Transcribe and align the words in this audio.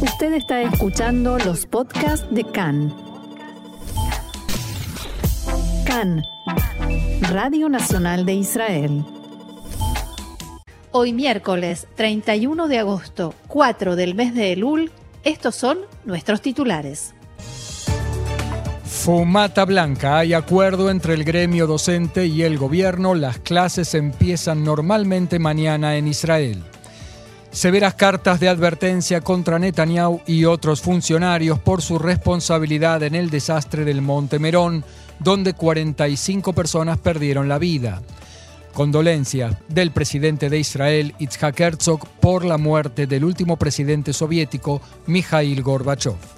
Usted 0.00 0.34
está 0.34 0.60
escuchando 0.60 1.38
los 1.38 1.64
podcasts 1.64 2.26
de 2.30 2.44
CAN. 2.44 2.94
CAN, 5.86 6.22
Radio 7.30 7.70
Nacional 7.70 8.26
de 8.26 8.34
Israel. 8.34 9.04
Hoy 10.92 11.14
miércoles 11.14 11.86
31 11.94 12.68
de 12.68 12.78
agosto, 12.78 13.34
4 13.48 13.96
del 13.96 14.14
mes 14.14 14.34
de 14.34 14.52
Elul, 14.52 14.92
estos 15.24 15.54
son 15.54 15.78
nuestros 16.04 16.42
titulares. 16.42 17.14
Fumata 18.84 19.64
blanca, 19.64 20.18
hay 20.18 20.34
acuerdo 20.34 20.90
entre 20.90 21.14
el 21.14 21.24
gremio 21.24 21.66
docente 21.66 22.26
y 22.26 22.42
el 22.42 22.58
gobierno, 22.58 23.14
las 23.14 23.38
clases 23.38 23.94
empiezan 23.94 24.62
normalmente 24.62 25.38
mañana 25.38 25.96
en 25.96 26.06
Israel. 26.06 26.64
Severas 27.56 27.94
cartas 27.94 28.38
de 28.38 28.50
advertencia 28.50 29.22
contra 29.22 29.58
Netanyahu 29.58 30.20
y 30.26 30.44
otros 30.44 30.82
funcionarios 30.82 31.58
por 31.58 31.80
su 31.80 31.98
responsabilidad 31.98 33.02
en 33.02 33.14
el 33.14 33.30
desastre 33.30 33.86
del 33.86 34.02
Monte 34.02 34.38
Merón, 34.38 34.84
donde 35.20 35.54
45 35.54 36.52
personas 36.52 36.98
perdieron 36.98 37.48
la 37.48 37.58
vida. 37.58 38.02
Condolencias 38.74 39.56
del 39.68 39.90
presidente 39.90 40.50
de 40.50 40.58
Israel, 40.58 41.14
Itzhak 41.18 41.58
Herzog, 41.58 42.06
por 42.20 42.44
la 42.44 42.58
muerte 42.58 43.06
del 43.06 43.24
último 43.24 43.56
presidente 43.56 44.12
soviético, 44.12 44.82
Mikhail 45.06 45.62
Gorbachev. 45.62 46.35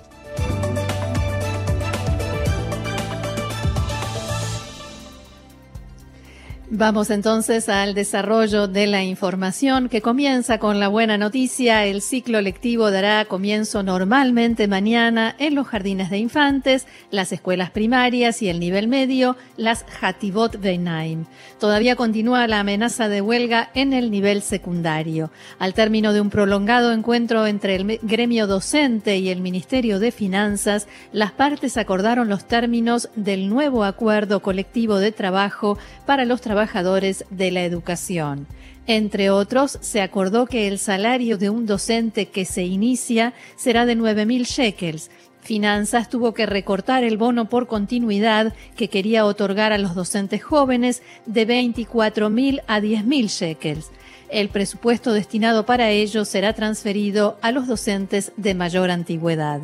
Vamos 6.71 7.09
entonces 7.09 7.71
al 7.71 7.95
desarrollo 7.95 8.69
de 8.69 8.87
la 8.87 9.03
información 9.03 9.89
que 9.89 10.03
comienza 10.03 10.59
con 10.59 10.79
la 10.79 10.89
buena 10.89 11.17
noticia. 11.17 11.87
El 11.87 12.03
ciclo 12.03 12.43
lectivo 12.43 12.91
dará 12.91 13.25
comienzo 13.25 13.83
normalmente 13.83 14.69
mañana 14.69 15.35
en 15.39 15.55
los 15.55 15.67
jardines 15.67 16.11
de 16.11 16.19
infantes, 16.19 16.87
las 17.11 17.33
escuelas 17.33 17.71
primarias 17.71 18.43
y 18.43 18.51
el 18.51 18.61
nivel 18.61 18.87
medio, 18.87 19.39
las 19.57 19.87
Hatibot 19.99 20.61
Beinaim. 20.61 21.25
Todavía 21.59 21.97
continúa 21.97 22.47
la 22.47 22.61
amenaza 22.61 23.09
de 23.09 23.23
huelga 23.23 23.71
en 23.73 23.95
el 23.95 24.11
nivel 24.11 24.43
secundario. 24.43 25.31
Al 25.59 25.73
término 25.73 26.13
de 26.13 26.21
un 26.21 26.29
prolongado 26.29 26.93
encuentro 26.93 27.47
entre 27.47 27.77
el 27.77 27.99
gremio 28.03 28.47
docente 28.47 29.17
y 29.17 29.31
el 29.31 29.41
Ministerio 29.41 30.01
de 30.01 30.13
Finanzas, 30.13 30.87
las 31.13 31.33
partes 31.33 31.79
acordaron 31.79 32.29
los 32.29 32.47
términos 32.47 33.09
del 33.17 33.49
nuevo 33.49 33.85
acuerdo 33.85 34.41
colectivo 34.41 34.99
de 34.99 35.13
trabajo 35.13 35.79
para 36.05 36.27
los 36.27 36.43
trabajadores 36.43 36.58
trabajadores 36.59 37.25
de 37.31 37.53
la 37.53 37.63
educación. 37.63 38.49
Entre 38.89 39.31
otros, 39.31 39.79
se 39.81 40.01
acordó 40.01 40.47
que 40.47 40.67
el 40.67 40.81
salario 40.81 41.39
de 41.39 41.51
un 41.51 41.67
docente 41.67 42.27
que 42.27 42.45
se 42.45 42.65
inicia 42.65 43.33
será 43.55 43.87
de 43.87 43.97
9.000 43.97 44.45
shekels. 44.45 45.09
Finanzas 45.41 46.09
tuvo 46.11 46.35
que 46.35 46.47
recortar 46.47 47.05
el 47.05 47.17
bono 47.17 47.49
por 47.49 47.69
continuidad 47.69 48.55
que 48.77 48.89
quería 48.89 49.25
otorgar 49.25 49.73
a 49.73 49.79
los 49.79 49.95
docentes 49.95 50.43
jóvenes 50.43 51.01
de 51.27 51.47
24.000 51.47 52.63
a 52.67 52.81
10.000 52.81 53.29
shekels. 53.29 53.91
El 54.29 54.49
presupuesto 54.49 55.13
destinado 55.13 55.65
para 55.65 55.91
ello 55.91 56.25
será 56.25 56.55
transferido 56.55 57.39
a 57.41 57.53
los 57.53 57.69
docentes 57.69 58.33
de 58.37 58.55
mayor 58.55 58.91
antigüedad. 58.91 59.61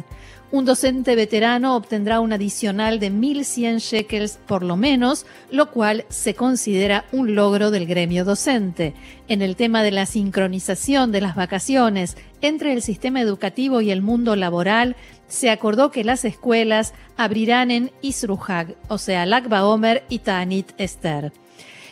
Un 0.55 0.65
docente 0.65 1.17
veterano 1.17 1.75
obtendrá 1.75 2.21
un 2.21 2.33
adicional 2.33 3.01
de 3.01 3.11
1.100 3.11 3.81
shekels 3.81 4.39
por 4.47 4.63
lo 4.63 4.77
menos, 4.77 5.27
lo 5.51 5.73
cual 5.73 6.05
se 6.11 6.35
considera 6.35 7.07
un 7.11 7.35
logro 7.35 7.73
del 7.73 7.87
gremio 7.87 8.25
docente. 8.25 8.95
En 9.27 9.43
el 9.43 9.57
tema 9.57 9.83
de 9.83 9.91
la 9.91 10.07
sincronización 10.07 11.11
de 11.11 11.23
las 11.23 11.35
vacaciones 11.35 12.17
entre 12.41 12.73
el 12.73 12.83
sistema 12.83 13.21
educativo 13.21 13.81
y 13.81 13.91
el 13.91 14.01
mundo 14.01 14.37
laboral, 14.37 14.95
se 15.27 15.51
acordó 15.51 15.91
que 15.91 16.05
las 16.05 16.25
escuelas 16.25 16.95
abrirán 17.17 17.73
en 17.73 17.91
Isruhag, 18.01 18.77
o 18.87 18.99
sea, 18.99 19.27
Lag 19.27 19.53
Omer 19.53 20.05
y 20.09 20.21
Tanit 20.21 20.71
Esther 20.79 21.33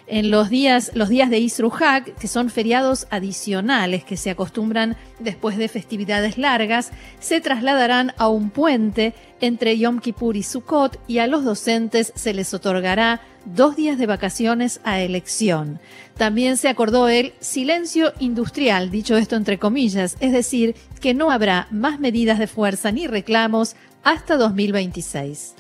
en 0.07 0.31
los 0.31 0.51
días, 0.51 0.91
los 0.95 1.09
días 1.09 1.31
de 1.31 1.39
Isruhak, 1.39 2.17
que 2.17 2.29
son 2.29 2.51
feriados 2.51 3.07
adicionales 3.11 4.05
que 4.05 4.17
se 4.17 4.31
acostumbran 4.31 4.97
después 5.19 5.57
de 5.57 5.69
festividades 5.69 6.39
largas, 6.39 6.91
se 7.21 7.41
trasladarán 7.41 8.13
a 8.19 8.29
un 8.29 8.51
puente 8.51 9.15
entre 9.41 9.79
Yom 9.79 10.01
Kippur 10.01 10.37
y 10.37 10.43
Sukkot 10.43 10.99
y 11.09 11.19
a 11.19 11.27
los 11.27 11.45
docentes 11.45 12.13
se 12.15 12.35
les 12.35 12.53
otorgará 12.55 13.21
dos 13.45 13.77
días 13.77 13.99
de 13.99 14.07
vacaciones 14.07 14.81
a 14.85 15.01
elección. 15.01 15.81
También 16.17 16.57
se 16.57 16.69
acordó 16.69 17.09
el 17.09 17.33
silencio 17.41 18.13
industrial, 18.21 18.91
dicho 18.91 19.17
esto 19.17 19.37
entre 19.37 19.59
comillas, 19.59 20.17
es 20.21 20.33
decir, 20.33 20.77
que 21.01 21.15
no 21.15 21.31
habrá 21.31 21.67
más 21.71 21.99
medidas 21.99 22.39
de 22.39 22.47
fuerza 22.47 22.93
ni 22.93 23.07
reclamos 23.07 23.77
hasta 24.05 24.37
2026. 24.37 25.55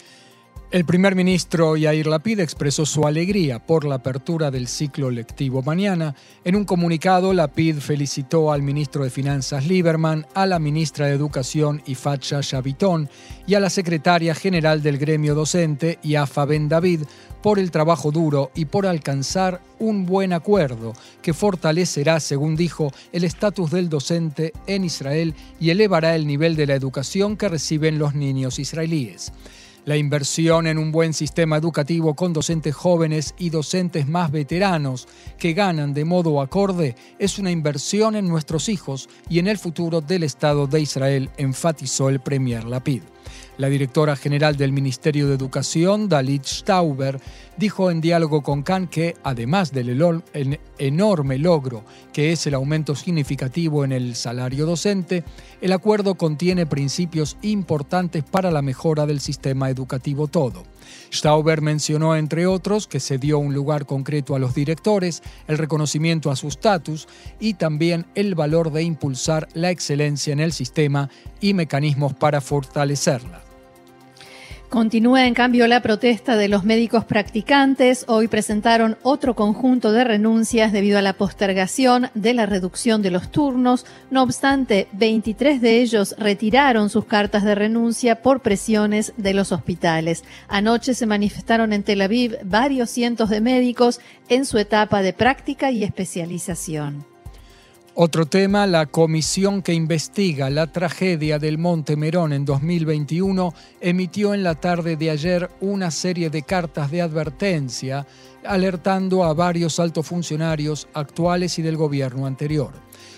El 0.72 0.86
primer 0.86 1.14
ministro 1.14 1.76
Yair 1.76 2.06
Lapid 2.06 2.40
expresó 2.40 2.86
su 2.86 3.06
alegría 3.06 3.58
por 3.58 3.84
la 3.84 3.96
apertura 3.96 4.50
del 4.50 4.66
ciclo 4.66 5.10
lectivo 5.10 5.60
mañana. 5.60 6.14
En 6.44 6.56
un 6.56 6.64
comunicado, 6.64 7.34
Lapid 7.34 7.76
felicitó 7.76 8.50
al 8.50 8.62
ministro 8.62 9.04
de 9.04 9.10
Finanzas 9.10 9.66
Lieberman, 9.66 10.26
a 10.32 10.46
la 10.46 10.58
ministra 10.58 11.08
de 11.08 11.12
Educación 11.12 11.82
Ifatcha 11.84 12.40
Shavitón 12.40 13.10
y 13.46 13.52
a 13.52 13.60
la 13.60 13.68
secretaria 13.68 14.34
general 14.34 14.82
del 14.82 14.96
gremio 14.96 15.34
docente, 15.34 15.98
Yafa 16.02 16.46
Ben 16.46 16.70
David, 16.70 17.02
por 17.42 17.58
el 17.58 17.70
trabajo 17.70 18.10
duro 18.10 18.50
y 18.54 18.64
por 18.64 18.86
alcanzar 18.86 19.60
un 19.78 20.06
buen 20.06 20.32
acuerdo 20.32 20.94
que 21.20 21.34
fortalecerá, 21.34 22.18
según 22.18 22.56
dijo, 22.56 22.94
el 23.12 23.24
estatus 23.24 23.72
del 23.72 23.90
docente 23.90 24.54
en 24.66 24.84
Israel 24.84 25.34
y 25.60 25.68
elevará 25.68 26.16
el 26.16 26.26
nivel 26.26 26.56
de 26.56 26.66
la 26.66 26.76
educación 26.76 27.36
que 27.36 27.50
reciben 27.50 27.98
los 27.98 28.14
niños 28.14 28.58
israelíes. 28.58 29.34
La 29.84 29.96
inversión 29.96 30.68
en 30.68 30.78
un 30.78 30.92
buen 30.92 31.12
sistema 31.12 31.56
educativo 31.56 32.14
con 32.14 32.32
docentes 32.32 32.72
jóvenes 32.72 33.34
y 33.36 33.50
docentes 33.50 34.06
más 34.06 34.30
veteranos 34.30 35.08
que 35.38 35.54
ganan 35.54 35.92
de 35.92 36.04
modo 36.04 36.40
acorde 36.40 36.94
es 37.18 37.40
una 37.40 37.50
inversión 37.50 38.14
en 38.14 38.28
nuestros 38.28 38.68
hijos 38.68 39.08
y 39.28 39.40
en 39.40 39.48
el 39.48 39.58
futuro 39.58 40.00
del 40.00 40.22
Estado 40.22 40.68
de 40.68 40.80
Israel, 40.80 41.30
enfatizó 41.36 42.08
el 42.10 42.20
Premier 42.20 42.62
Lapid. 42.62 43.02
La 43.62 43.68
directora 43.68 44.16
general 44.16 44.56
del 44.56 44.72
Ministerio 44.72 45.28
de 45.28 45.36
Educación, 45.36 46.08
Dalit 46.08 46.44
Stauber, 46.46 47.20
dijo 47.56 47.92
en 47.92 48.00
diálogo 48.00 48.42
con 48.42 48.64
Khan 48.64 48.88
que, 48.88 49.14
además 49.22 49.70
del 49.70 50.22
enorme 50.78 51.38
logro 51.38 51.84
que 52.12 52.32
es 52.32 52.44
el 52.48 52.54
aumento 52.54 52.96
significativo 52.96 53.84
en 53.84 53.92
el 53.92 54.16
salario 54.16 54.66
docente, 54.66 55.22
el 55.60 55.70
acuerdo 55.70 56.16
contiene 56.16 56.66
principios 56.66 57.36
importantes 57.42 58.24
para 58.24 58.50
la 58.50 58.62
mejora 58.62 59.06
del 59.06 59.20
sistema 59.20 59.70
educativo 59.70 60.26
todo. 60.26 60.64
Stauber 61.12 61.60
mencionó, 61.60 62.16
entre 62.16 62.48
otros, 62.48 62.88
que 62.88 62.98
se 62.98 63.18
dio 63.18 63.38
un 63.38 63.54
lugar 63.54 63.86
concreto 63.86 64.34
a 64.34 64.40
los 64.40 64.56
directores, 64.56 65.22
el 65.46 65.56
reconocimiento 65.56 66.32
a 66.32 66.36
su 66.36 66.48
estatus 66.48 67.06
y 67.38 67.54
también 67.54 68.06
el 68.16 68.34
valor 68.34 68.72
de 68.72 68.82
impulsar 68.82 69.46
la 69.54 69.70
excelencia 69.70 70.32
en 70.32 70.40
el 70.40 70.52
sistema 70.52 71.10
y 71.40 71.54
mecanismos 71.54 72.12
para 72.12 72.40
fortalecerla. 72.40 73.51
Continúa 74.72 75.26
en 75.26 75.34
cambio 75.34 75.66
la 75.66 75.82
protesta 75.82 76.38
de 76.38 76.48
los 76.48 76.64
médicos 76.64 77.04
practicantes. 77.04 78.06
Hoy 78.08 78.26
presentaron 78.26 78.96
otro 79.02 79.36
conjunto 79.36 79.92
de 79.92 80.02
renuncias 80.02 80.72
debido 80.72 80.98
a 80.98 81.02
la 81.02 81.12
postergación 81.12 82.08
de 82.14 82.32
la 82.32 82.46
reducción 82.46 83.02
de 83.02 83.10
los 83.10 83.30
turnos. 83.30 83.84
No 84.10 84.22
obstante, 84.22 84.88
23 84.92 85.60
de 85.60 85.82
ellos 85.82 86.14
retiraron 86.16 86.88
sus 86.88 87.04
cartas 87.04 87.44
de 87.44 87.54
renuncia 87.54 88.22
por 88.22 88.40
presiones 88.40 89.12
de 89.18 89.34
los 89.34 89.52
hospitales. 89.52 90.24
Anoche 90.48 90.94
se 90.94 91.04
manifestaron 91.04 91.74
en 91.74 91.82
Tel 91.82 92.00
Aviv 92.00 92.38
varios 92.42 92.88
cientos 92.88 93.28
de 93.28 93.42
médicos 93.42 94.00
en 94.30 94.46
su 94.46 94.56
etapa 94.56 95.02
de 95.02 95.12
práctica 95.12 95.70
y 95.70 95.84
especialización. 95.84 97.11
Otro 97.94 98.24
tema, 98.24 98.66
la 98.66 98.86
comisión 98.86 99.60
que 99.60 99.74
investiga 99.74 100.48
la 100.48 100.72
tragedia 100.72 101.38
del 101.38 101.58
Monte 101.58 101.94
Merón 101.94 102.32
en 102.32 102.46
2021 102.46 103.52
emitió 103.82 104.32
en 104.32 104.42
la 104.42 104.54
tarde 104.54 104.96
de 104.96 105.10
ayer 105.10 105.50
una 105.60 105.90
serie 105.90 106.30
de 106.30 106.40
cartas 106.40 106.90
de 106.90 107.02
advertencia 107.02 108.06
alertando 108.44 109.24
a 109.24 109.34
varios 109.34 109.78
altos 109.78 110.06
funcionarios 110.06 110.88
actuales 110.94 111.58
y 111.58 111.62
del 111.62 111.76
gobierno 111.76 112.24
anterior 112.24 112.72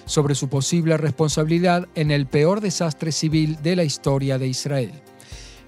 sobre 0.06 0.34
su 0.34 0.48
posible 0.48 0.96
responsabilidad 0.96 1.86
en 1.94 2.10
el 2.10 2.26
peor 2.26 2.60
desastre 2.60 3.12
civil 3.12 3.56
de 3.62 3.76
la 3.76 3.84
historia 3.84 4.38
de 4.38 4.48
Israel. 4.48 4.92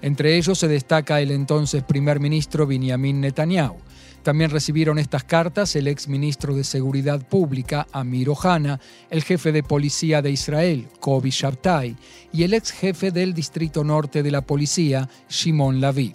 Entre 0.01 0.35
ellos 0.35 0.59
se 0.59 0.67
destaca 0.67 1.21
el 1.21 1.31
entonces 1.31 1.81
primer 1.81 2.19
ministro 2.19 2.67
Benjamin 2.67 3.21
Netanyahu, 3.21 3.77
también 4.23 4.49
recibieron 4.49 4.99
estas 4.99 5.23
cartas 5.23 5.75
el 5.75 5.87
ex 5.87 6.07
ministro 6.07 6.55
de 6.55 6.63
Seguridad 6.63 7.25
Pública, 7.27 7.87
Amir 7.91 8.29
Ohana, 8.29 8.79
el 9.09 9.23
jefe 9.23 9.51
de 9.51 9.63
policía 9.63 10.21
de 10.21 10.31
Israel, 10.31 10.87
Kobi 10.99 11.29
Shabtai, 11.29 11.95
y 12.33 12.43
el 12.43 12.53
ex 12.53 12.71
jefe 12.71 13.11
del 13.11 13.33
Distrito 13.33 13.83
Norte 13.83 14.23
de 14.23 14.31
la 14.31 14.41
Policía, 14.41 15.09
Shimon 15.29 15.79
Lavi. 15.79 16.13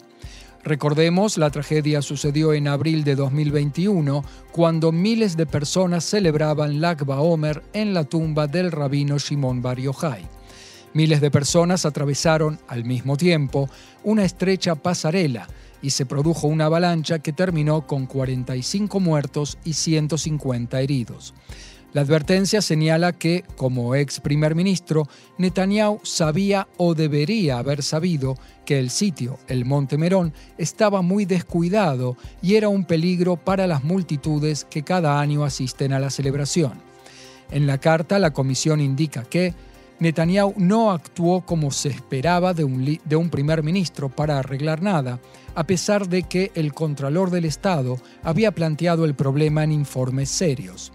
Recordemos, 0.64 1.38
la 1.38 1.50
tragedia 1.50 2.02
sucedió 2.02 2.52
en 2.52 2.68
abril 2.68 3.02
de 3.02 3.16
2021, 3.16 4.24
cuando 4.52 4.92
miles 4.92 5.36
de 5.36 5.46
personas 5.46 6.04
celebraban 6.04 6.80
Lag 6.80 6.98
Omer 7.08 7.62
en 7.72 7.94
la 7.94 8.04
tumba 8.04 8.46
del 8.46 8.70
rabino 8.70 9.18
Shimon 9.18 9.60
Bar 9.60 9.80
Yochai. 9.80 10.28
Miles 10.94 11.20
de 11.20 11.30
personas 11.30 11.84
atravesaron 11.86 12.60
al 12.68 12.84
mismo 12.84 13.16
tiempo 13.16 13.68
una 14.04 14.24
estrecha 14.24 14.74
pasarela 14.74 15.48
y 15.82 15.90
se 15.90 16.06
produjo 16.06 16.46
una 16.46 16.66
avalancha 16.66 17.18
que 17.18 17.32
terminó 17.32 17.86
con 17.86 18.06
45 18.06 19.00
muertos 19.00 19.58
y 19.64 19.74
150 19.74 20.80
heridos. 20.80 21.34
La 21.92 22.00
advertencia 22.00 22.62
señala 22.62 23.12
que, 23.12 23.44
como 23.56 23.94
ex 23.94 24.18
primer 24.20 24.54
ministro, 24.54 25.08
Netanyahu 25.36 26.00
sabía 26.04 26.66
o 26.78 26.94
debería 26.94 27.58
haber 27.58 27.82
sabido 27.82 28.36
que 28.64 28.78
el 28.78 28.88
sitio, 28.88 29.38
el 29.46 29.66
Monte 29.66 29.98
Merón, 29.98 30.32
estaba 30.56 31.02
muy 31.02 31.26
descuidado 31.26 32.16
y 32.40 32.54
era 32.54 32.70
un 32.70 32.86
peligro 32.86 33.36
para 33.36 33.66
las 33.66 33.84
multitudes 33.84 34.64
que 34.64 34.82
cada 34.82 35.20
año 35.20 35.44
asisten 35.44 35.92
a 35.92 35.98
la 35.98 36.08
celebración. 36.08 36.80
En 37.50 37.66
la 37.66 37.76
carta, 37.76 38.18
la 38.18 38.32
comisión 38.32 38.80
indica 38.80 39.24
que 39.24 39.52
Netanyahu 40.02 40.54
no 40.56 40.90
actuó 40.90 41.46
como 41.46 41.70
se 41.70 41.88
esperaba 41.88 42.54
de 42.54 42.64
un, 42.64 42.98
de 43.04 43.16
un 43.16 43.30
primer 43.30 43.62
ministro 43.62 44.08
para 44.08 44.38
arreglar 44.38 44.82
nada, 44.82 45.20
a 45.54 45.64
pesar 45.64 46.08
de 46.08 46.24
que 46.24 46.50
el 46.54 46.74
Contralor 46.74 47.30
del 47.30 47.44
Estado 47.44 47.98
había 48.22 48.52
planteado 48.52 49.04
el 49.04 49.14
problema 49.14 49.64
en 49.64 49.72
informes 49.72 50.28
serios. 50.28 50.92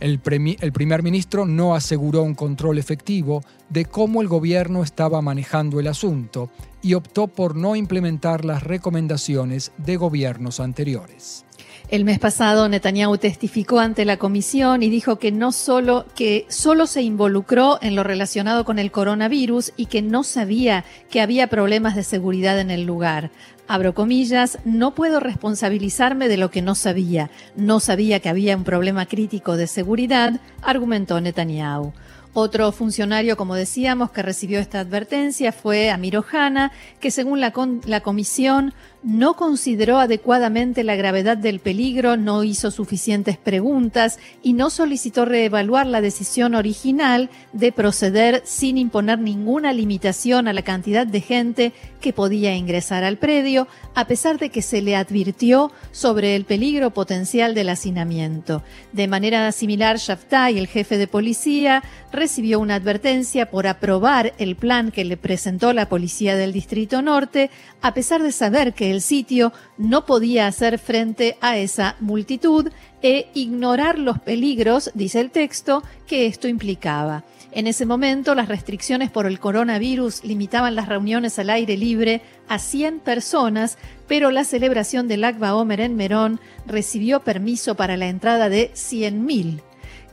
El, 0.00 0.20
primer 0.20 1.02
ministro 1.02 1.44
no 1.44 1.74
aseguró 1.74 2.22
un 2.22 2.36
control 2.36 2.78
efectivo 2.78 3.42
de 3.68 3.84
cómo 3.84 4.22
el 4.22 4.28
gobierno 4.28 4.84
estaba 4.84 5.20
manejando 5.22 5.80
el 5.80 5.88
asunto 5.88 6.50
y 6.82 6.94
optó 6.94 7.26
por 7.26 7.56
no 7.56 7.74
implementar 7.74 8.44
las 8.44 8.62
recomendaciones 8.62 9.72
de 9.76 9.96
gobiernos 9.96 10.60
anteriores. 10.60 11.44
El 11.90 12.04
mes 12.04 12.18
pasado 12.18 12.68
Netanyahu 12.68 13.16
testificó 13.16 13.80
ante 13.80 14.04
la 14.04 14.18
comisión 14.18 14.82
y 14.82 14.90
dijo 14.90 15.18
que 15.18 15.32
no 15.32 15.52
solo 15.52 16.04
que 16.14 16.44
solo 16.50 16.86
se 16.86 17.00
involucró 17.00 17.78
en 17.80 17.96
lo 17.96 18.04
relacionado 18.04 18.66
con 18.66 18.78
el 18.78 18.90
coronavirus 18.90 19.72
y 19.74 19.86
que 19.86 20.02
no 20.02 20.22
sabía 20.22 20.84
que 21.08 21.22
había 21.22 21.46
problemas 21.46 21.96
de 21.96 22.02
seguridad 22.02 22.60
en 22.60 22.70
el 22.70 22.84
lugar. 22.84 23.30
Abro 23.68 23.94
comillas, 23.94 24.58
no 24.66 24.94
puedo 24.94 25.18
responsabilizarme 25.18 26.28
de 26.28 26.36
lo 26.36 26.50
que 26.50 26.60
no 26.60 26.74
sabía. 26.74 27.30
No 27.56 27.80
sabía 27.80 28.20
que 28.20 28.28
había 28.28 28.54
un 28.54 28.64
problema 28.64 29.06
crítico 29.06 29.56
de 29.56 29.66
seguridad, 29.66 30.42
argumentó 30.60 31.18
Netanyahu. 31.22 31.94
Otro 32.34 32.70
funcionario, 32.70 33.36
como 33.36 33.54
decíamos, 33.54 34.10
que 34.10 34.22
recibió 34.22 34.60
esta 34.60 34.80
advertencia 34.80 35.50
fue 35.50 35.90
Amir 35.90 36.18
Ohana, 36.18 36.70
que 37.00 37.10
según 37.10 37.40
la, 37.40 37.52
la 37.86 38.00
comisión 38.00 38.74
no 39.02 39.34
consideró 39.34 39.98
adecuadamente 39.98 40.82
la 40.82 40.96
gravedad 40.96 41.36
del 41.36 41.60
peligro, 41.60 42.16
no 42.16 42.42
hizo 42.42 42.70
suficientes 42.70 43.36
preguntas 43.36 44.18
y 44.42 44.54
no 44.54 44.70
solicitó 44.70 45.24
reevaluar 45.24 45.86
la 45.86 46.00
decisión 46.00 46.54
original 46.54 47.30
de 47.52 47.70
proceder 47.70 48.42
sin 48.44 48.76
imponer 48.76 49.18
ninguna 49.20 49.72
limitación 49.72 50.48
a 50.48 50.52
la 50.52 50.62
cantidad 50.62 51.06
de 51.06 51.20
gente 51.20 51.72
que 52.00 52.12
podía 52.12 52.54
ingresar 52.54 53.04
al 53.04 53.18
predio, 53.18 53.68
a 53.94 54.06
pesar 54.06 54.38
de 54.38 54.50
que 54.50 54.62
se 54.62 54.82
le 54.82 54.96
advirtió 54.96 55.72
sobre 55.92 56.36
el 56.36 56.44
peligro 56.44 56.90
potencial 56.90 57.54
del 57.54 57.68
hacinamiento. 57.68 58.62
De 58.92 59.08
manera 59.08 59.50
similar, 59.52 59.98
Shaftai, 59.98 60.58
el 60.58 60.66
jefe 60.66 60.98
de 60.98 61.06
policía, 61.06 61.82
recibió 62.12 62.60
una 62.60 62.76
advertencia 62.76 63.50
por 63.50 63.66
aprobar 63.66 64.32
el 64.38 64.56
plan 64.56 64.90
que 64.90 65.04
le 65.04 65.16
presentó 65.16 65.72
la 65.72 65.88
policía 65.88 66.36
del 66.36 66.52
Distrito 66.52 67.02
Norte, 67.02 67.50
a 67.82 67.94
pesar 67.94 68.22
de 68.22 68.32
saber 68.32 68.74
que 68.74 68.87
el 68.90 69.00
sitio 69.00 69.52
no 69.76 70.06
podía 70.06 70.46
hacer 70.46 70.78
frente 70.78 71.36
a 71.40 71.56
esa 71.56 71.96
multitud 72.00 72.70
e 73.02 73.28
ignorar 73.34 73.98
los 73.98 74.18
peligros, 74.18 74.90
dice 74.94 75.20
el 75.20 75.30
texto, 75.30 75.82
que 76.06 76.26
esto 76.26 76.48
implicaba. 76.48 77.24
En 77.50 77.66
ese 77.66 77.86
momento, 77.86 78.34
las 78.34 78.48
restricciones 78.48 79.10
por 79.10 79.26
el 79.26 79.40
coronavirus 79.40 80.22
limitaban 80.24 80.74
las 80.74 80.88
reuniones 80.88 81.38
al 81.38 81.50
aire 81.50 81.76
libre 81.76 82.20
a 82.46 82.58
100 82.58 83.00
personas, 83.00 83.78
pero 84.06 84.30
la 84.30 84.44
celebración 84.44 85.08
del 85.08 85.24
Akba 85.24 85.54
Omer 85.54 85.80
en 85.80 85.96
Merón 85.96 86.40
recibió 86.66 87.20
permiso 87.20 87.74
para 87.74 87.96
la 87.96 88.08
entrada 88.08 88.48
de 88.48 88.70
100.000. 88.74 89.62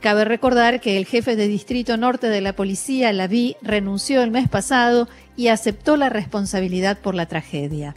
Cabe 0.00 0.24
recordar 0.24 0.80
que 0.80 0.96
el 0.96 1.06
jefe 1.06 1.36
de 1.36 1.48
Distrito 1.48 1.96
Norte 1.96 2.28
de 2.28 2.40
la 2.40 2.54
Policía, 2.54 3.12
Laví, 3.12 3.56
renunció 3.60 4.22
el 4.22 4.30
mes 4.30 4.48
pasado 4.48 5.08
y 5.36 5.48
aceptó 5.48 5.96
la 5.96 6.08
responsabilidad 6.08 6.98
por 6.98 7.14
la 7.14 7.26
tragedia. 7.26 7.94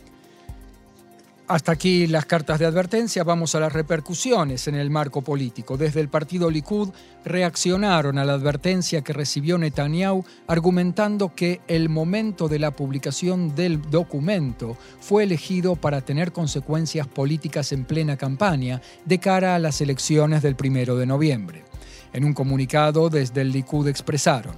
Hasta 1.50 1.72
aquí 1.72 2.06
las 2.06 2.28
cartas 2.28 2.60
de 2.60 2.68
advertencia, 2.68 3.24
vamos 3.24 3.56
a 3.56 3.60
las 3.60 3.74
repercusiones 3.74 4.68
en 4.68 4.75
el 4.75 4.92
marco 4.92 5.24
político. 5.24 5.78
Desde 5.78 6.00
el 6.00 6.07
partido 6.07 6.51
Likud 6.51 6.90
reaccionaron 7.25 8.19
a 8.19 8.24
la 8.24 8.34
advertencia 8.34 9.01
que 9.01 9.13
recibió 9.13 9.57
Netanyahu 9.57 10.24
argumentando 10.46 11.34
que 11.34 11.62
el 11.68 11.90
momento 11.90 12.50
de 12.50 12.60
la 12.60 12.69
publicación 12.69 13.56
del 13.56 13.81
documento 13.81 14.78
fue 15.00 15.24
elegido 15.24 15.75
para 15.75 16.01
tener 16.01 16.31
consecuencias 16.31 17.07
políticas 17.07 17.72
en 17.72 17.84
plena 17.84 18.16
campaña 18.16 18.80
de 19.06 19.18
cara 19.18 19.56
a 19.56 19.60
las 19.60 19.81
elecciones 19.81 20.44
del 20.44 20.56
primero 20.56 20.98
de 20.98 21.07
noviembre. 21.07 21.63
En 22.13 22.25
un 22.25 22.36
comunicado 22.36 23.10
desde 23.10 23.42
el 23.42 23.52
Likud 23.52 23.88
expresaron, 23.88 24.54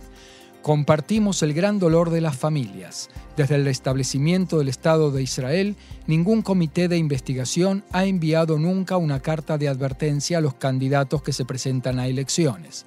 Compartimos 0.62 1.42
el 1.42 1.54
gran 1.54 1.80
dolor 1.80 2.12
de 2.12 2.22
las 2.22 2.38
familias. 2.38 3.10
Desde 3.36 3.56
el 3.56 3.66
establecimiento 3.66 4.60
del 4.60 4.69
Estado 4.69 5.10
de 5.10 5.24
Israel, 5.24 5.75
ningún 6.06 6.44
comité 6.44 6.88
de 6.88 6.98
investigación 6.98 7.84
ha 7.92 8.06
enviado 8.06 8.60
nunca 8.60 8.98
una 8.98 9.22
carta 9.22 9.58
de 9.58 9.68
advertencia 9.68 10.38
a 10.38 10.42
los 10.42 10.54
candidatos 10.54 11.24
que 11.24 11.34
se 11.34 11.46
presentan 11.46 11.98
a 11.98 12.06
elecciones. 12.06 12.86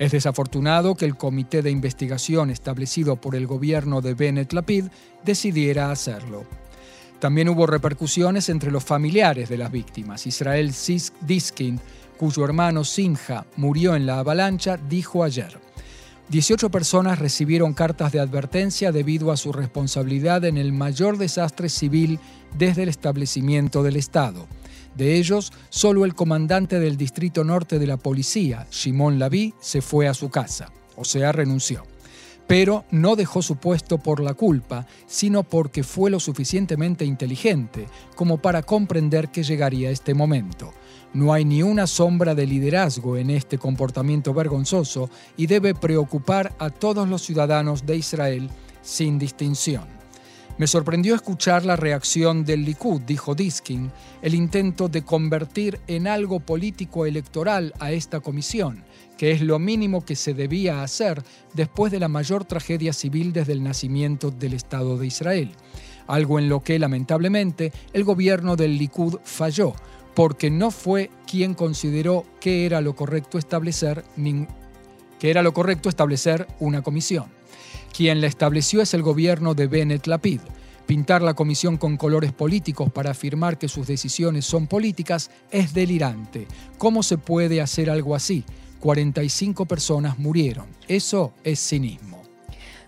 Es 0.00 0.10
desafortunado 0.10 0.96
que 0.96 1.04
el 1.04 1.16
comité 1.16 1.62
de 1.62 1.70
investigación 1.70 2.50
establecido 2.50 3.14
por 3.14 3.36
el 3.36 3.46
gobierno 3.46 4.00
de 4.00 4.14
Bennett 4.14 4.52
Lapid 4.52 4.86
decidiera 5.24 5.92
hacerlo. 5.92 6.44
También 7.20 7.48
hubo 7.48 7.68
repercusiones 7.68 8.48
entre 8.48 8.72
los 8.72 8.82
familiares 8.82 9.48
de 9.48 9.58
las 9.58 9.70
víctimas. 9.70 10.26
Israel 10.26 10.74
Diskin, 11.20 11.78
cuyo 12.18 12.44
hermano 12.44 12.82
Simha 12.82 13.46
murió 13.54 13.94
en 13.94 14.06
la 14.06 14.18
avalancha, 14.18 14.76
dijo 14.76 15.22
ayer. 15.22 15.71
18 16.32 16.70
personas 16.70 17.18
recibieron 17.18 17.74
cartas 17.74 18.10
de 18.10 18.18
advertencia 18.18 18.90
debido 18.90 19.32
a 19.32 19.36
su 19.36 19.52
responsabilidad 19.52 20.46
en 20.46 20.56
el 20.56 20.72
mayor 20.72 21.18
desastre 21.18 21.68
civil 21.68 22.18
desde 22.56 22.84
el 22.84 22.88
establecimiento 22.88 23.82
del 23.82 23.96
Estado. 23.96 24.48
De 24.96 25.16
ellos, 25.18 25.52
solo 25.68 26.06
el 26.06 26.14
comandante 26.14 26.80
del 26.80 26.96
Distrito 26.96 27.44
Norte 27.44 27.78
de 27.78 27.86
la 27.86 27.98
Policía, 27.98 28.66
Shimon 28.70 29.18
Laví, 29.18 29.52
se 29.60 29.82
fue 29.82 30.08
a 30.08 30.14
su 30.14 30.30
casa, 30.30 30.72
o 30.96 31.04
sea, 31.04 31.32
renunció. 31.32 31.91
Pero 32.46 32.84
no 32.90 33.16
dejó 33.16 33.40
su 33.42 33.56
puesto 33.56 33.98
por 33.98 34.20
la 34.20 34.34
culpa, 34.34 34.86
sino 35.06 35.42
porque 35.42 35.82
fue 35.82 36.10
lo 36.10 36.20
suficientemente 36.20 37.04
inteligente 37.04 37.86
como 38.14 38.38
para 38.38 38.62
comprender 38.62 39.28
que 39.30 39.42
llegaría 39.42 39.90
este 39.90 40.14
momento. 40.14 40.72
No 41.14 41.32
hay 41.32 41.44
ni 41.44 41.62
una 41.62 41.86
sombra 41.86 42.34
de 42.34 42.46
liderazgo 42.46 43.16
en 43.16 43.30
este 43.30 43.58
comportamiento 43.58 44.32
vergonzoso 44.32 45.10
y 45.36 45.46
debe 45.46 45.74
preocupar 45.74 46.54
a 46.58 46.70
todos 46.70 47.08
los 47.08 47.22
ciudadanos 47.22 47.84
de 47.84 47.96
Israel 47.96 48.50
sin 48.80 49.18
distinción. 49.18 50.01
Me 50.62 50.68
sorprendió 50.68 51.16
escuchar 51.16 51.64
la 51.64 51.74
reacción 51.74 52.44
del 52.44 52.64
Likud, 52.64 53.00
dijo 53.00 53.34
Diskin, 53.34 53.90
el 54.22 54.32
intento 54.32 54.88
de 54.88 55.02
convertir 55.02 55.80
en 55.88 56.06
algo 56.06 56.38
político 56.38 57.04
electoral 57.04 57.74
a 57.80 57.90
esta 57.90 58.20
comisión, 58.20 58.84
que 59.18 59.32
es 59.32 59.40
lo 59.40 59.58
mínimo 59.58 60.04
que 60.04 60.14
se 60.14 60.34
debía 60.34 60.84
hacer 60.84 61.24
después 61.52 61.90
de 61.90 61.98
la 61.98 62.06
mayor 62.06 62.44
tragedia 62.44 62.92
civil 62.92 63.32
desde 63.32 63.54
el 63.54 63.64
nacimiento 63.64 64.30
del 64.30 64.52
Estado 64.52 64.96
de 64.98 65.08
Israel, 65.08 65.50
algo 66.06 66.38
en 66.38 66.48
lo 66.48 66.62
que 66.62 66.78
lamentablemente 66.78 67.72
el 67.92 68.04
gobierno 68.04 68.54
del 68.54 68.78
Likud 68.78 69.18
falló, 69.24 69.74
porque 70.14 70.48
no 70.48 70.70
fue 70.70 71.10
quien 71.26 71.54
consideró 71.54 72.24
que 72.38 72.66
era 72.66 72.80
lo 72.80 72.94
correcto 72.94 73.36
establecer 73.36 74.04
que 75.18 75.28
era 75.28 75.42
lo 75.42 75.52
correcto 75.52 75.88
establecer 75.88 76.46
una 76.60 76.82
comisión. 76.82 77.41
Quien 77.94 78.20
la 78.20 78.26
estableció 78.26 78.80
es 78.80 78.94
el 78.94 79.02
gobierno 79.02 79.54
de 79.54 79.66
Bennett 79.66 80.06
Lapid. 80.06 80.40
Pintar 80.86 81.22
la 81.22 81.34
comisión 81.34 81.76
con 81.76 81.96
colores 81.96 82.32
políticos 82.32 82.90
para 82.90 83.10
afirmar 83.10 83.58
que 83.58 83.68
sus 83.68 83.86
decisiones 83.86 84.46
son 84.46 84.66
políticas 84.66 85.30
es 85.50 85.74
delirante. 85.74 86.46
¿Cómo 86.78 87.02
se 87.02 87.18
puede 87.18 87.60
hacer 87.60 87.90
algo 87.90 88.14
así? 88.14 88.44
45 88.80 89.66
personas 89.66 90.18
murieron. 90.18 90.66
Eso 90.88 91.32
es 91.44 91.60
cinismo. 91.60 92.22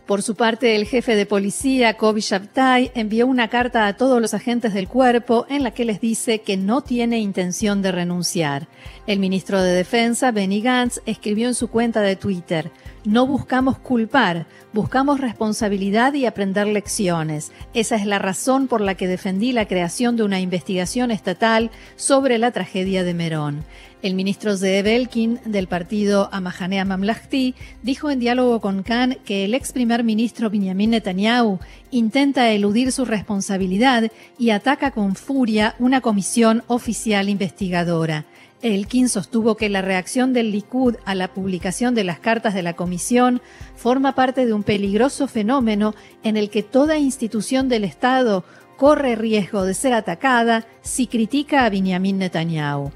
Por 0.06 0.20
su 0.20 0.34
parte, 0.34 0.76
el 0.76 0.84
jefe 0.84 1.16
de 1.16 1.24
policía, 1.24 1.96
Kobi 1.96 2.20
Shabtai, 2.20 2.92
envió 2.94 3.26
una 3.26 3.48
carta 3.48 3.86
a 3.86 3.96
todos 3.96 4.20
los 4.20 4.34
agentes 4.34 4.74
del 4.74 4.86
cuerpo 4.86 5.46
en 5.48 5.62
la 5.62 5.70
que 5.70 5.86
les 5.86 5.98
dice 5.98 6.40
que 6.40 6.58
no 6.58 6.82
tiene 6.82 7.20
intención 7.20 7.80
de 7.80 7.90
renunciar. 7.90 8.68
El 9.06 9.18
ministro 9.18 9.62
de 9.62 9.72
Defensa, 9.72 10.30
Benny 10.30 10.60
Gantz, 10.60 11.00
escribió 11.06 11.48
en 11.48 11.54
su 11.54 11.68
cuenta 11.68 12.02
de 12.02 12.16
Twitter, 12.16 12.70
no 13.04 13.26
buscamos 13.26 13.78
culpar, 13.78 14.46
buscamos 14.72 15.20
responsabilidad 15.20 16.14
y 16.14 16.26
aprender 16.26 16.66
lecciones. 16.66 17.52
Esa 17.74 17.96
es 17.96 18.06
la 18.06 18.18
razón 18.18 18.66
por 18.66 18.80
la 18.80 18.94
que 18.94 19.06
defendí 19.06 19.52
la 19.52 19.68
creación 19.68 20.16
de 20.16 20.22
una 20.22 20.40
investigación 20.40 21.10
estatal 21.10 21.70
sobre 21.96 22.38
la 22.38 22.50
tragedia 22.50 23.04
de 23.04 23.14
Merón. 23.14 23.64
El 24.02 24.14
ministro 24.14 24.56
Zeev 24.56 24.86
Elkin 24.86 25.40
del 25.46 25.66
partido 25.66 26.28
Amahanea 26.30 26.84
Mamlahti 26.84 27.54
dijo 27.82 28.10
en 28.10 28.20
diálogo 28.20 28.60
con 28.60 28.82
Khan 28.82 29.16
que 29.24 29.46
el 29.46 29.54
ex 29.54 29.72
primer 29.72 30.04
ministro 30.04 30.50
Benjamin 30.50 30.90
Netanyahu 30.90 31.58
intenta 31.90 32.50
eludir 32.50 32.92
su 32.92 33.06
responsabilidad 33.06 34.10
y 34.38 34.50
ataca 34.50 34.90
con 34.90 35.14
furia 35.14 35.74
una 35.78 36.02
comisión 36.02 36.64
oficial 36.66 37.30
investigadora. 37.30 38.26
Elkin 38.62 39.08
sostuvo 39.08 39.56
que 39.56 39.68
la 39.68 39.82
reacción 39.82 40.32
del 40.32 40.52
Likud 40.52 40.96
a 41.04 41.14
la 41.14 41.34
publicación 41.34 41.94
de 41.94 42.04
las 42.04 42.18
cartas 42.18 42.54
de 42.54 42.62
la 42.62 42.74
comisión 42.74 43.42
forma 43.76 44.14
parte 44.14 44.46
de 44.46 44.52
un 44.52 44.62
peligroso 44.62 45.28
fenómeno 45.28 45.94
en 46.22 46.36
el 46.36 46.48
que 46.50 46.62
toda 46.62 46.98
institución 46.98 47.68
del 47.68 47.84
Estado 47.84 48.44
corre 48.76 49.16
riesgo 49.16 49.64
de 49.64 49.74
ser 49.74 49.92
atacada 49.92 50.66
si 50.82 51.06
critica 51.06 51.64
a 51.64 51.70
Benjamin 51.70 52.18
Netanyahu 52.18 52.90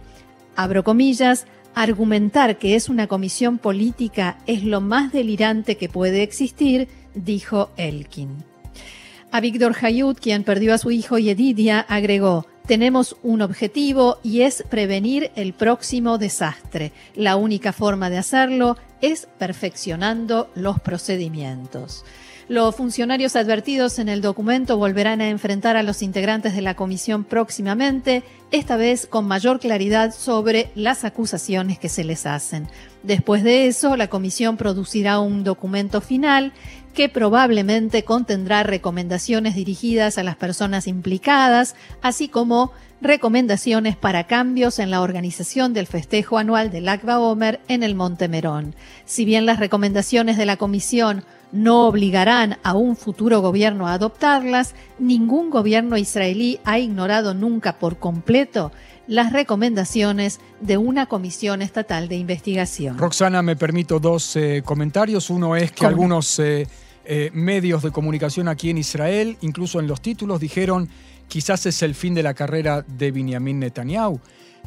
abro 0.58 0.82
comillas, 0.82 1.46
argumentar 1.76 2.58
que 2.58 2.74
es 2.74 2.88
una 2.88 3.06
comisión 3.06 3.58
política 3.58 4.38
es 4.48 4.64
lo 4.64 4.80
más 4.80 5.12
delirante 5.12 5.76
que 5.76 5.88
puede 5.88 6.24
existir, 6.24 6.88
dijo 7.14 7.70
Elkin. 7.76 8.44
A 9.30 9.40
Víctor 9.40 9.76
Hayut, 9.80 10.18
quien 10.18 10.42
perdió 10.42 10.74
a 10.74 10.78
su 10.78 10.90
hijo 10.90 11.16
Yedidia, 11.16 11.78
agregó, 11.78 12.46
tenemos 12.68 13.16
un 13.22 13.40
objetivo 13.40 14.18
y 14.22 14.42
es 14.42 14.62
prevenir 14.68 15.30
el 15.36 15.54
próximo 15.54 16.18
desastre. 16.18 16.92
La 17.16 17.36
única 17.36 17.72
forma 17.72 18.10
de 18.10 18.18
hacerlo 18.18 18.76
es 19.00 19.26
perfeccionando 19.38 20.50
los 20.54 20.78
procedimientos. 20.78 22.04
Los 22.46 22.76
funcionarios 22.76 23.36
advertidos 23.36 23.98
en 23.98 24.10
el 24.10 24.20
documento 24.20 24.76
volverán 24.76 25.22
a 25.22 25.30
enfrentar 25.30 25.78
a 25.78 25.82
los 25.82 26.02
integrantes 26.02 26.54
de 26.54 26.60
la 26.60 26.74
comisión 26.74 27.24
próximamente, 27.24 28.22
esta 28.50 28.76
vez 28.76 29.06
con 29.06 29.26
mayor 29.26 29.60
claridad 29.60 30.14
sobre 30.14 30.70
las 30.74 31.04
acusaciones 31.04 31.78
que 31.78 31.88
se 31.88 32.04
les 32.04 32.26
hacen. 32.26 32.68
Después 33.02 33.42
de 33.42 33.66
eso, 33.66 33.96
la 33.96 34.08
comisión 34.08 34.56
producirá 34.56 35.18
un 35.18 35.44
documento 35.44 36.00
final 36.00 36.52
que 36.94 37.08
probablemente 37.08 38.04
contendrá 38.04 38.62
recomendaciones 38.62 39.54
dirigidas 39.54 40.18
a 40.18 40.22
las 40.22 40.36
personas 40.36 40.86
implicadas, 40.86 41.76
así 42.02 42.28
como 42.28 42.72
recomendaciones 43.00 43.96
para 43.96 44.26
cambios 44.26 44.78
en 44.78 44.90
la 44.90 45.02
organización 45.02 45.72
del 45.72 45.86
festejo 45.86 46.38
anual 46.38 46.70
del 46.70 46.88
Akba 46.88 47.20
Omer 47.20 47.60
en 47.68 47.82
el 47.82 47.94
Monte 47.94 48.28
Merón. 48.28 48.74
Si 49.04 49.24
bien 49.24 49.46
las 49.46 49.60
recomendaciones 49.60 50.36
de 50.36 50.46
la 50.46 50.56
comisión 50.56 51.24
no 51.52 51.86
obligarán 51.86 52.58
a 52.62 52.74
un 52.74 52.96
futuro 52.96 53.40
gobierno 53.40 53.86
a 53.86 53.94
adoptarlas, 53.94 54.74
ningún 54.98 55.50
gobierno 55.50 55.96
israelí 55.96 56.60
ha 56.64 56.78
ignorado 56.78 57.34
nunca 57.34 57.78
por 57.78 57.98
completo 57.98 58.72
las 59.06 59.32
recomendaciones 59.32 60.40
de 60.60 60.76
una 60.76 61.06
comisión 61.06 61.62
estatal 61.62 62.08
de 62.08 62.16
investigación. 62.16 62.98
Roxana, 62.98 63.42
me 63.42 63.56
permito 63.56 63.98
dos 63.98 64.36
eh, 64.36 64.62
comentarios. 64.64 65.30
Uno 65.30 65.56
es 65.56 65.72
que 65.72 65.86
algunos 65.86 66.38
eh, 66.38 66.66
eh, 67.04 67.30
medios 67.32 67.82
de 67.82 67.90
comunicación 67.90 68.48
aquí 68.48 68.68
en 68.68 68.78
Israel, 68.78 69.38
incluso 69.40 69.80
en 69.80 69.86
los 69.86 70.02
títulos, 70.02 70.40
dijeron 70.40 70.88
quizás 71.26 71.64
es 71.66 71.82
el 71.82 71.94
fin 71.94 72.14
de 72.14 72.22
la 72.22 72.34
carrera 72.34 72.84
de 72.86 73.10
Benjamin 73.10 73.58
Netanyahu. 73.58 74.20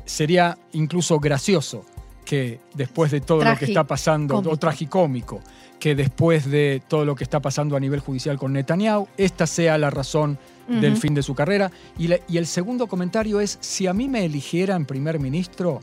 Sería 0.06 0.58
incluso 0.74 1.20
gracioso 1.20 1.86
que 2.32 2.62
después 2.76 3.12
de 3.12 3.20
todo 3.20 3.44
lo 3.44 3.58
que 3.58 3.66
está 3.66 3.84
pasando, 3.84 4.38
o 4.38 4.56
tragicómico, 4.56 5.42
que 5.82 5.96
después 5.96 6.50
de 6.50 6.82
todo 6.88 7.04
lo 7.04 7.14
que 7.14 7.26
está 7.26 7.42
pasando 7.42 7.76
a 7.76 7.80
nivel 7.82 8.00
judicial 8.00 8.38
con 8.38 8.54
Netanyahu, 8.54 9.10
esta 9.18 9.46
sea 9.46 9.78
la 9.78 9.90
razón 9.90 10.40
del 10.70 10.96
fin 10.96 11.14
de 11.14 11.24
su 11.24 11.36
carrera. 11.36 11.70
Y, 12.00 12.38
el 12.38 12.48
segundo 12.48 12.88
comentario 12.88 13.42
es, 13.42 13.58
si 13.60 13.86
a 13.86 13.94
mí 13.94 14.08
me 14.08 14.24
eligieran 14.24 14.86
primer 14.86 15.20
ministro, 15.20 15.82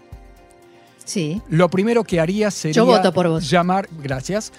sí. 1.05 1.43
lo 1.51 1.69
primero 1.69 2.03
que 2.03 2.19
haría 2.19 2.51
sería 2.51 2.77
Yo 2.77 2.87
voto 2.87 3.13
por 3.13 3.29
vos. 3.29 3.51
llamar, 3.51 3.87
gracias, 4.03 4.51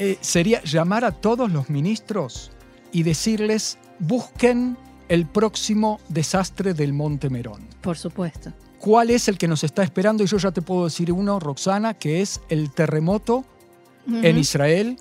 eh, 0.00 0.18
sería 0.20 0.60
llamar 0.64 1.04
a 1.04 1.12
todos 1.12 1.52
los 1.52 1.70
ministros 1.70 2.50
y 2.90 3.04
decirles, 3.04 3.78
busquen 4.00 4.76
el 5.08 5.26
próximo 5.26 6.00
desastre 6.08 6.74
del 6.74 6.92
Monte 6.92 7.30
Merón. 7.30 7.62
Por 7.80 7.96
supuesto. 7.96 8.52
¿Cuál 8.78 9.10
es 9.10 9.28
el 9.28 9.38
que 9.38 9.48
nos 9.48 9.64
está 9.64 9.82
esperando? 9.82 10.22
Y 10.22 10.26
yo 10.26 10.36
ya 10.38 10.52
te 10.52 10.62
puedo 10.62 10.84
decir 10.84 11.10
uno, 11.10 11.40
Roxana, 11.40 11.94
que 11.94 12.20
es 12.20 12.40
el 12.48 12.70
terremoto 12.70 13.44
en 14.08 14.38
Israel, 14.38 14.96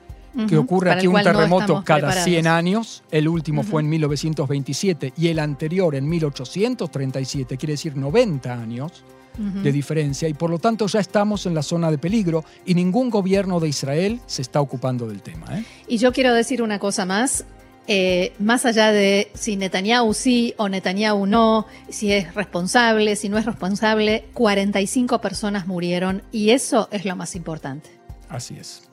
que 0.48 0.58
ocurre 0.58 0.92
aquí 0.92 1.08
un 1.08 1.22
terremoto 1.22 1.84
cada 1.86 2.12
100 2.12 2.48
años. 2.48 3.04
El 3.12 3.28
último 3.28 3.64
fue 3.64 3.82
en 3.82 3.90
1927 3.90 5.14
y 5.18 5.28
el 5.28 5.40
anterior 5.40 5.96
en 5.96 6.08
1837, 6.08 7.58
quiere 7.58 7.74
decir 7.74 7.96
90 7.96 8.54
años 8.54 9.04
de 9.38 9.72
diferencia 9.72 10.30
y 10.30 10.34
por 10.34 10.50
lo 10.50 10.60
tanto 10.60 10.88
ya 10.88 11.00
estamos 11.00 11.46
en 11.46 11.54
la 11.54 11.62
zona 11.62 11.92
de 11.92 11.98
peligro 11.98 12.46
y 12.66 12.74
ningún 12.74 13.10
gobierno 13.10 13.60
de 13.60 13.68
Israel 13.68 14.22
se 14.26 14.42
está 14.42 14.62
ocupando 14.62 15.08
del 15.08 15.22
tema. 15.22 15.60
¿eh? 15.60 15.66
Y 15.88 15.98
yo 15.98 16.14
quiero 16.14 16.34
decir 16.34 16.62
una 16.62 16.80
cosa 16.80 17.06
más. 17.06 17.46
Eh, 17.88 18.34
más 18.40 18.66
allá 18.66 18.92
de 18.92 19.32
si 19.36 19.58
Netanyahu 19.58 20.14
sí 20.14 20.56
o 20.58 20.70
Netanyahu 20.70 21.28
no, 21.28 21.68
si 21.90 22.12
es 22.12 22.34
responsable, 22.34 23.16
si 23.16 23.30
no 23.30 23.38
es 23.38 23.46
responsable, 23.46 24.26
45 24.34 25.22
personas 25.22 25.68
murieron 25.68 26.24
y 26.32 26.50
eso 26.50 26.88
es 26.92 27.06
lo 27.06 27.16
más 27.16 27.36
importante. 27.36 27.90
Así 28.30 28.58
es. 28.60 28.84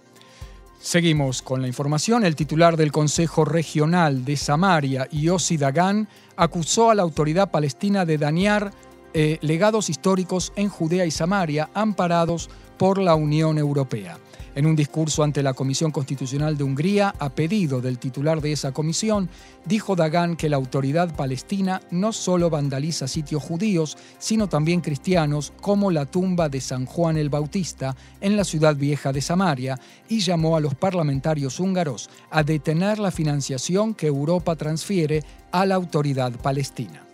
Seguimos 0.78 1.42
con 1.42 1.62
la 1.62 1.68
información. 1.68 2.24
El 2.24 2.36
titular 2.36 2.76
del 2.76 2.90
Consejo 2.92 3.44
Regional 3.44 4.24
de 4.24 4.36
Samaria, 4.36 5.08
Yossi 5.10 5.56
Dagan, 5.56 6.08
acusó 6.36 6.90
a 6.90 6.94
la 6.94 7.02
autoridad 7.02 7.50
palestina 7.50 8.04
de 8.04 8.18
dañar 8.18 8.72
eh, 9.14 9.38
legados 9.42 9.88
históricos 9.90 10.52
en 10.56 10.68
Judea 10.68 11.06
y 11.06 11.10
Samaria 11.10 11.70
amparados 11.72 12.50
por 12.78 12.98
la 12.98 13.14
Unión 13.14 13.58
Europea. 13.58 14.18
En 14.54 14.66
un 14.66 14.76
discurso 14.76 15.22
ante 15.22 15.42
la 15.42 15.54
Comisión 15.54 15.90
Constitucional 15.90 16.58
de 16.58 16.64
Hungría, 16.64 17.14
a 17.18 17.30
pedido 17.30 17.80
del 17.80 17.98
titular 17.98 18.42
de 18.42 18.52
esa 18.52 18.72
comisión, 18.72 19.30
dijo 19.64 19.96
Dagan 19.96 20.36
que 20.36 20.50
la 20.50 20.56
autoridad 20.56 21.16
palestina 21.16 21.80
no 21.90 22.12
solo 22.12 22.50
vandaliza 22.50 23.08
sitios 23.08 23.42
judíos, 23.42 23.96
sino 24.18 24.48
también 24.48 24.82
cristianos, 24.82 25.54
como 25.62 25.90
la 25.90 26.04
tumba 26.04 26.50
de 26.50 26.60
San 26.60 26.84
Juan 26.84 27.16
el 27.16 27.30
Bautista 27.30 27.96
en 28.20 28.36
la 28.36 28.44
ciudad 28.44 28.76
vieja 28.76 29.10
de 29.10 29.22
Samaria, 29.22 29.80
y 30.08 30.20
llamó 30.20 30.54
a 30.56 30.60
los 30.60 30.74
parlamentarios 30.74 31.58
húngaros 31.58 32.10
a 32.30 32.42
detener 32.42 32.98
la 32.98 33.10
financiación 33.10 33.94
que 33.94 34.06
Europa 34.06 34.54
transfiere 34.56 35.24
a 35.50 35.64
la 35.64 35.76
autoridad 35.76 36.32
palestina. 36.32 37.11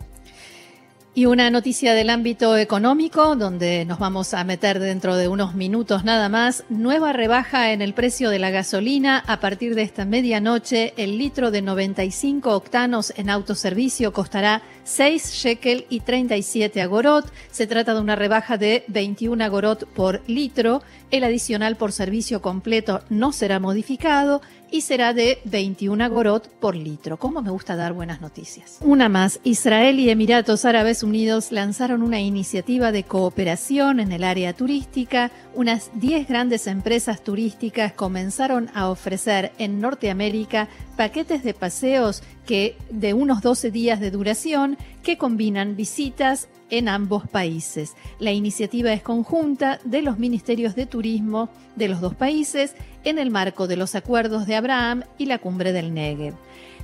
Y 1.14 1.26
una 1.26 1.50
noticia 1.50 1.94
del 1.94 2.10
ámbito 2.10 2.56
económico, 2.56 3.34
donde 3.34 3.84
nos 3.84 3.98
vamos 3.98 4.34
a 4.34 4.44
meter 4.44 4.78
dentro 4.78 5.16
de 5.16 5.26
unos 5.26 5.54
minutos 5.54 6.04
nada 6.04 6.28
más. 6.28 6.62
Nueva 6.68 7.12
rebaja 7.12 7.72
en 7.72 7.82
el 7.82 7.92
precio 7.92 8.30
de 8.30 8.38
la 8.38 8.50
gasolina. 8.50 9.24
A 9.26 9.40
partir 9.40 9.74
de 9.74 9.82
esta 9.82 10.04
medianoche, 10.04 10.94
el 10.96 11.18
litro 11.18 11.50
de 11.50 11.60
95 11.60 12.54
octanos 12.54 13.12
en 13.16 13.30
autoservicio 13.30 14.12
costará 14.12 14.62
6 14.84 15.32
shekel 15.32 15.86
y 15.88 16.00
37 16.00 16.80
agorot. 16.82 17.32
Se 17.50 17.66
trata 17.66 17.94
de 17.94 18.00
una 18.00 18.14
rebaja 18.14 18.56
de 18.56 18.84
21 18.86 19.42
agorot 19.42 19.86
por 19.88 20.22
litro. 20.28 20.82
El 21.10 21.24
adicional 21.24 21.76
por 21.76 21.90
servicio 21.90 22.40
completo 22.42 23.00
no 23.08 23.32
será 23.32 23.58
modificado 23.58 24.40
y 24.70 24.82
será 24.82 25.14
de 25.14 25.38
21 25.44 26.04
agorot 26.04 26.48
por 26.48 26.76
litro. 26.76 27.18
¿Cómo 27.18 27.42
me 27.42 27.50
gusta 27.50 27.76
dar 27.76 27.92
buenas 27.92 28.20
noticias? 28.20 28.78
Una 28.80 29.08
más, 29.08 29.40
Israel 29.44 30.00
y 30.00 30.10
Emiratos 30.10 30.64
Árabes 30.64 31.02
Unidos 31.02 31.52
lanzaron 31.52 32.02
una 32.02 32.20
iniciativa 32.20 32.92
de 32.92 33.04
cooperación 33.04 34.00
en 34.00 34.12
el 34.12 34.24
área 34.24 34.52
turística. 34.52 35.30
Unas 35.54 35.90
10 35.94 36.28
grandes 36.28 36.66
empresas 36.66 37.22
turísticas 37.22 37.92
comenzaron 37.92 38.70
a 38.74 38.88
ofrecer 38.88 39.52
en 39.58 39.80
Norteamérica 39.80 40.68
paquetes 40.96 41.44
de 41.44 41.54
paseos 41.54 42.22
que 42.46 42.76
de 42.90 43.14
unos 43.14 43.42
12 43.42 43.70
días 43.70 44.00
de 44.00 44.10
duración 44.10 44.76
que 45.02 45.18
combinan 45.18 45.76
visitas 45.76 46.48
en 46.70 46.88
ambos 46.88 47.26
países. 47.28 47.94
La 48.18 48.32
iniciativa 48.32 48.92
es 48.92 49.02
conjunta 49.02 49.80
de 49.84 50.02
los 50.02 50.18
ministerios 50.18 50.74
de 50.74 50.86
turismo 50.86 51.50
de 51.76 51.88
los 51.88 52.00
dos 52.00 52.14
países 52.14 52.74
en 53.04 53.18
el 53.18 53.30
marco 53.30 53.66
de 53.66 53.76
los 53.76 53.94
acuerdos 53.94 54.46
de 54.46 54.56
Abraham 54.56 55.04
y 55.18 55.26
la 55.26 55.38
cumbre 55.38 55.72
del 55.72 55.94
Negev. 55.94 56.34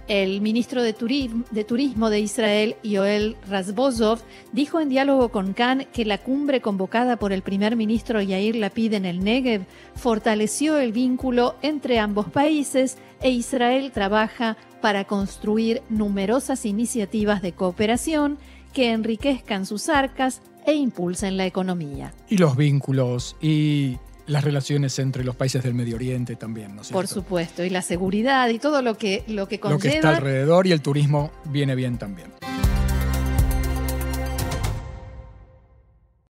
El 0.06 0.42
ministro 0.42 0.82
de 0.82 0.92
Turismo, 0.92 2.10
de 2.10 2.20
Israel, 2.20 2.76
Yoel 2.82 3.36
Razbozov, 3.48 4.20
dijo 4.52 4.78
en 4.78 4.90
diálogo 4.90 5.30
con 5.30 5.54
Khan 5.54 5.86
que 5.94 6.04
la 6.04 6.18
cumbre 6.18 6.60
convocada 6.60 7.16
por 7.16 7.32
el 7.32 7.40
primer 7.40 7.74
ministro 7.74 8.20
Yair 8.20 8.56
Lapid 8.56 8.92
en 8.92 9.06
el 9.06 9.24
Negev 9.24 9.62
fortaleció 9.94 10.76
el 10.76 10.92
vínculo 10.92 11.54
entre 11.62 11.98
ambos 11.98 12.28
países 12.28 12.98
e 13.22 13.30
Israel 13.30 13.92
trabaja 13.92 14.58
para 14.82 15.04
construir 15.04 15.80
numerosas 15.88 16.66
iniciativas 16.66 17.40
de 17.40 17.52
cooperación 17.52 18.36
que 18.74 18.92
enriquezcan 18.92 19.64
sus 19.64 19.88
arcas 19.88 20.42
e 20.66 20.74
impulsen 20.74 21.38
la 21.38 21.46
economía. 21.46 22.12
Y 22.28 22.36
los 22.36 22.56
vínculos 22.56 23.36
y 23.40 23.96
las 24.26 24.44
relaciones 24.44 24.98
entre 24.98 25.24
los 25.24 25.36
países 25.36 25.62
del 25.62 25.74
Medio 25.74 25.96
Oriente 25.96 26.36
también, 26.36 26.74
¿no 26.74 26.82
es 26.82 26.88
Por 26.88 27.06
supuesto, 27.06 27.64
y 27.64 27.70
la 27.70 27.82
seguridad 27.82 28.48
y 28.48 28.58
todo 28.58 28.82
lo 28.82 28.96
que, 28.96 29.24
lo 29.28 29.48
que 29.48 29.60
conlleva. 29.60 29.76
Lo 29.76 29.82
que 29.82 29.96
está 29.96 30.16
alrededor 30.16 30.66
y 30.66 30.72
el 30.72 30.80
turismo 30.80 31.30
viene 31.44 31.74
bien 31.74 31.98
también. 31.98 32.32